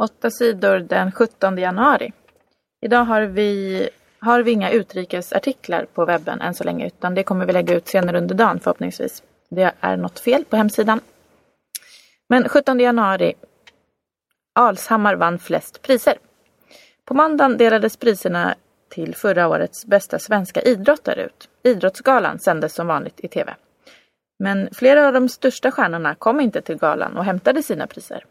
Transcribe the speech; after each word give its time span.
Åtta 0.00 0.30
sidor 0.30 0.78
den 0.78 1.12
17 1.12 1.58
januari. 1.58 2.12
Idag 2.80 3.04
har 3.04 3.22
vi, 3.22 3.88
har 4.18 4.42
vi 4.42 4.50
inga 4.50 4.70
utrikesartiklar 4.70 5.86
på 5.94 6.04
webben 6.04 6.40
än 6.40 6.54
så 6.54 6.64
länge 6.64 6.86
utan 6.86 7.14
det 7.14 7.22
kommer 7.22 7.46
vi 7.46 7.52
lägga 7.52 7.74
ut 7.74 7.88
senare 7.88 8.18
under 8.18 8.34
dagen 8.34 8.60
förhoppningsvis. 8.60 9.22
Det 9.48 9.72
är 9.80 9.96
något 9.96 10.18
fel 10.18 10.44
på 10.44 10.56
hemsidan. 10.56 11.00
Men 12.28 12.48
17 12.48 12.80
januari. 12.80 13.34
Alshammar 14.54 15.14
vann 15.14 15.38
flest 15.38 15.82
priser. 15.82 16.14
På 17.04 17.14
måndagen 17.14 17.56
delades 17.56 17.96
priserna 17.96 18.54
till 18.88 19.14
förra 19.14 19.48
årets 19.48 19.86
bästa 19.86 20.18
svenska 20.18 20.62
idrottare 20.62 21.22
ut. 21.22 21.48
Idrottsgalan 21.62 22.38
sändes 22.38 22.74
som 22.74 22.86
vanligt 22.86 23.20
i 23.20 23.28
TV. 23.28 23.54
Men 24.38 24.68
flera 24.72 25.06
av 25.06 25.12
de 25.12 25.28
största 25.28 25.70
stjärnorna 25.70 26.14
kom 26.14 26.40
inte 26.40 26.60
till 26.60 26.76
galan 26.76 27.16
och 27.16 27.24
hämtade 27.24 27.62
sina 27.62 27.86
priser. 27.86 28.24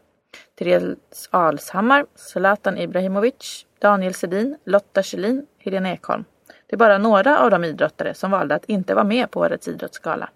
Therese 0.58 1.28
Alshammar, 1.30 2.06
Zlatan 2.14 2.78
Ibrahimovic, 2.78 3.66
Daniel 3.78 4.14
Sedin, 4.14 4.56
Lotta 4.64 5.02
Schelin, 5.02 5.46
Helena 5.58 5.92
Ekholm. 5.92 6.24
Det 6.66 6.76
är 6.76 6.78
bara 6.78 6.98
några 6.98 7.38
av 7.38 7.50
de 7.50 7.64
idrottare 7.64 8.14
som 8.14 8.30
valde 8.30 8.54
att 8.54 8.64
inte 8.64 8.94
vara 8.94 9.04
med 9.04 9.30
på 9.30 9.40
årets 9.40 9.68
idrottsgala. 9.68 10.30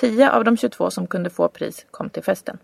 10 0.00 0.30
av 0.30 0.44
de 0.44 0.56
22 0.56 0.90
som 0.90 1.06
kunde 1.06 1.30
få 1.30 1.48
pris 1.48 1.86
kom 1.90 2.10
till 2.10 2.22
festen. 2.22 2.58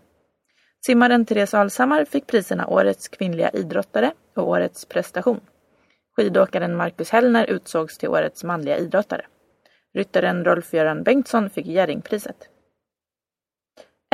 Simmaren 0.85 1.25
Therese 1.25 1.53
Alshammar 1.53 2.05
fick 2.05 2.27
priserna 2.27 2.67
Årets 2.67 3.07
kvinnliga 3.07 3.49
idrottare 3.49 4.11
och 4.35 4.49
Årets 4.49 4.85
prestation. 4.85 5.41
Skidåkaren 6.15 6.75
Marcus 6.75 7.09
Hellner 7.09 7.45
utsågs 7.45 7.97
till 7.97 8.09
Årets 8.09 8.43
manliga 8.43 8.77
idrottare. 8.77 9.25
Ryttaren 9.93 10.45
Rolf-Göran 10.45 11.03
Bengtsson 11.03 11.49
fick 11.49 11.65
Jerringpriset. 11.65 12.49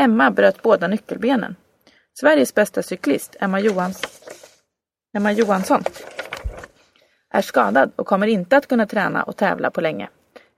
Emma 0.01 0.31
bröt 0.31 0.61
båda 0.61 0.87
nyckelbenen. 0.87 1.55
Sveriges 2.19 2.55
bästa 2.55 2.83
cyklist, 2.83 3.35
Emma, 3.39 3.59
Johans... 3.59 4.21
Emma 5.17 5.31
Johansson, 5.31 5.83
är 7.29 7.41
skadad 7.41 7.91
och 7.95 8.07
kommer 8.07 8.27
inte 8.27 8.57
att 8.57 8.67
kunna 8.67 8.85
träna 8.85 9.23
och 9.23 9.37
tävla 9.37 9.71
på 9.71 9.81
länge. 9.81 10.09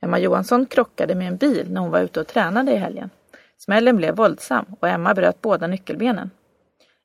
Emma 0.01 0.19
Johansson 0.19 0.65
krockade 0.65 1.15
med 1.15 1.27
en 1.27 1.37
bil 1.37 1.71
när 1.71 1.81
hon 1.81 1.91
var 1.91 1.99
ute 1.99 2.19
och 2.19 2.27
tränade 2.27 2.71
i 2.71 2.75
helgen. 2.75 3.09
Smällen 3.57 3.97
blev 3.97 4.15
våldsam 4.15 4.65
och 4.79 4.87
Emma 4.87 5.13
bröt 5.13 5.41
båda 5.41 5.67
nyckelbenen. 5.67 6.31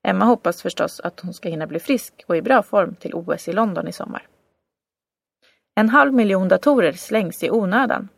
Emma 0.03 0.25
hoppas 0.25 0.63
förstås 0.63 1.01
att 1.01 1.21
hon 1.21 1.35
ska 1.35 1.49
hinna 1.49 1.67
bli 1.67 1.81
frisk 1.81 2.25
och 2.27 2.37
i 2.37 2.43
bra 2.43 2.63
form 2.63 2.95
till 2.95 3.15
OS 3.15 3.49
i 3.49 3.53
London 3.53 3.89
i 3.89 3.93
sommar. 3.93 4.27
En 5.75 5.89
halv 5.89 6.15
miljon 6.15 6.49
datorer 6.49 6.93
slängs 6.93 7.43
i 7.43 7.51
onödan. 7.51 8.09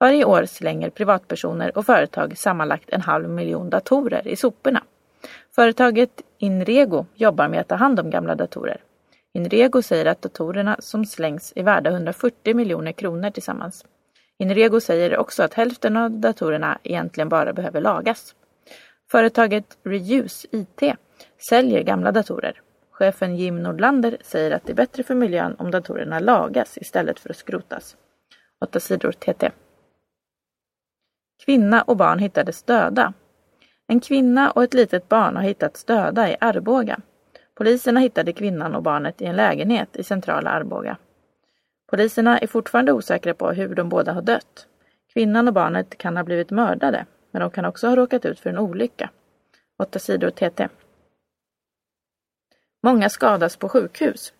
Varje 0.00 0.24
år 0.24 0.44
slänger 0.44 0.90
privatpersoner 0.90 1.78
och 1.78 1.86
företag 1.86 2.38
sammanlagt 2.38 2.90
en 2.90 3.00
halv 3.00 3.28
miljon 3.28 3.70
datorer 3.70 4.28
i 4.28 4.36
soporna. 4.36 4.82
Företaget 5.54 6.22
Inrego 6.38 7.06
jobbar 7.14 7.48
med 7.48 7.60
att 7.60 7.68
ta 7.68 7.74
hand 7.74 8.00
om 8.00 8.10
gamla 8.10 8.34
datorer. 8.34 8.82
Inrego 9.34 9.82
säger 9.82 10.06
att 10.06 10.22
datorerna 10.22 10.76
som 10.78 11.06
slängs 11.06 11.52
är 11.56 11.62
värda 11.62 11.90
140 11.90 12.54
miljoner 12.54 12.92
kronor 12.92 13.30
tillsammans. 13.30 13.84
Inrego 14.38 14.80
säger 14.80 15.16
också 15.16 15.42
att 15.42 15.54
hälften 15.54 15.96
av 15.96 16.10
datorerna 16.10 16.78
egentligen 16.82 17.28
bara 17.28 17.52
behöver 17.52 17.80
lagas. 17.80 18.34
Företaget 19.10 19.78
Reuse 19.82 20.48
IT 20.50 20.82
säljer 21.48 21.82
gamla 21.82 22.12
datorer. 22.12 22.60
Chefen 22.90 23.36
Jim 23.36 23.62
Nordlander 23.62 24.18
säger 24.22 24.50
att 24.50 24.66
det 24.66 24.72
är 24.72 24.76
bättre 24.76 25.02
för 25.02 25.14
miljön 25.14 25.56
om 25.58 25.70
datorerna 25.70 26.18
lagas 26.18 26.78
istället 26.78 27.20
för 27.20 27.30
att 27.30 27.36
skrotas. 27.36 27.96
8 28.64 28.80
sidor 28.80 29.12
TT. 29.12 29.50
Kvinna 31.44 31.82
och 31.82 31.96
barn 31.96 32.18
hittades 32.18 32.62
döda. 32.62 33.12
En 33.86 34.00
kvinna 34.00 34.50
och 34.50 34.64
ett 34.64 34.74
litet 34.74 35.08
barn 35.08 35.36
har 35.36 35.42
hittats 35.42 35.84
döda 35.84 36.30
i 36.30 36.36
Arboga. 36.40 37.00
Poliserna 37.54 38.00
hittade 38.00 38.32
kvinnan 38.32 38.74
och 38.74 38.82
barnet 38.82 39.22
i 39.22 39.24
en 39.24 39.36
lägenhet 39.36 39.96
i 39.96 40.04
centrala 40.04 40.50
Arboga. 40.50 40.96
Poliserna 41.90 42.38
är 42.38 42.46
fortfarande 42.46 42.92
osäkra 42.92 43.34
på 43.34 43.50
hur 43.50 43.74
de 43.74 43.88
båda 43.88 44.12
har 44.12 44.22
dött. 44.22 44.66
Kvinnan 45.12 45.48
och 45.48 45.54
barnet 45.54 45.98
kan 45.98 46.16
ha 46.16 46.24
blivit 46.24 46.50
mördade, 46.50 47.06
men 47.30 47.40
de 47.40 47.50
kan 47.50 47.64
också 47.64 47.88
ha 47.88 47.96
råkat 47.96 48.24
ut 48.24 48.40
för 48.40 48.50
en 48.50 48.58
olycka. 48.58 49.10
8 49.78 49.98
sidor 49.98 50.30
TT. 50.30 50.68
Många 52.82 53.08
skadas 53.08 53.56
på 53.56 53.68
sjukhus. 53.68 54.32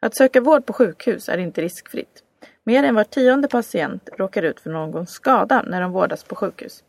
Att 0.00 0.16
söka 0.16 0.40
vård 0.40 0.66
på 0.66 0.72
sjukhus 0.72 1.28
är 1.28 1.38
inte 1.38 1.62
riskfritt. 1.62 2.24
Mer 2.64 2.82
än 2.82 2.94
var 2.94 3.04
tionde 3.04 3.48
patient 3.48 4.08
råkar 4.18 4.42
ut 4.42 4.60
för 4.60 4.70
någon 4.70 5.06
skada 5.06 5.62
när 5.66 5.80
de 5.80 5.92
vårdas 5.92 6.24
på 6.24 6.34
sjukhus. 6.34 6.84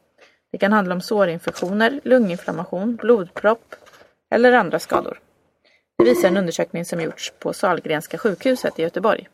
Det 0.52 0.58
kan 0.58 0.74
handla 0.74 0.96
om 0.96 1.02
sårinfektioner, 1.02 2.00
lunginflammation, 2.04 2.96
blodpropp 2.96 3.76
eller 4.32 4.52
andra 4.52 4.80
skador. 4.80 5.20
Det 5.98 6.04
visar 6.04 6.28
en 6.28 6.38
undersökning 6.38 6.86
som 6.86 7.02
gjorts 7.02 7.34
på 7.40 7.54
Salgrenska 7.54 8.18
sjukhuset 8.18 8.80
i 8.80 8.82
Göteborg. 8.82 9.28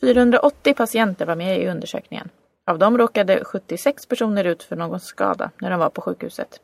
480 0.00 0.74
patienter 0.74 1.26
var 1.26 1.36
med 1.36 1.60
i 1.60 1.68
undersökningen. 1.68 2.28
Av 2.66 2.78
dem 2.78 2.98
råkade 2.98 3.44
76 3.44 4.06
personer 4.06 4.44
ut 4.44 4.62
för 4.62 4.76
någon 4.76 5.00
skada 5.00 5.50
när 5.60 5.70
de 5.70 5.80
var 5.80 5.90
på 5.90 6.00
sjukhuset. 6.00 6.60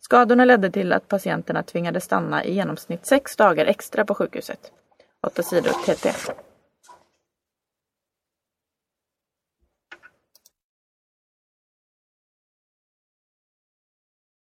Skadorna 0.00 0.44
ledde 0.44 0.70
till 0.70 0.92
att 0.92 1.08
patienterna 1.08 1.62
tvingades 1.62 2.04
stanna 2.04 2.44
i 2.44 2.54
genomsnitt 2.54 3.06
sex 3.06 3.36
dagar 3.36 3.66
extra 3.66 4.04
på 4.04 4.14
sjukhuset. 4.14 4.72
8 5.26 5.42
sidor 5.42 5.72
TT. 5.86 6.10